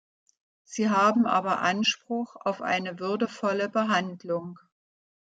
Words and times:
Sie 0.63 0.89
haben 0.89 1.27
aber 1.27 1.59
Anspruch 1.59 2.35
auf 2.35 2.63
eine 2.63 2.97
würdevolle 2.97 3.69
Behandlung. 3.69 4.57